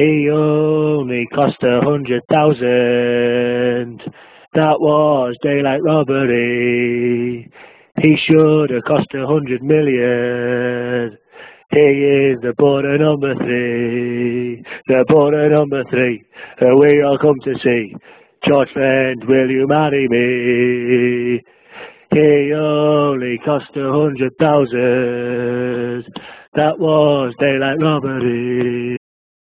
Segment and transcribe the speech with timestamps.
[0.00, 4.00] He only cost a hundred thousand.
[4.54, 7.50] That was daylight robbery.
[8.00, 11.18] He should have cost a hundred million.
[11.70, 16.24] He is the Boro number three, the Boro number three,
[16.62, 17.94] we all come to see.
[18.48, 21.42] George Friend, will you marry me?
[22.10, 26.06] He only cost a hundred thousand.
[26.54, 28.99] That was daylight robbery.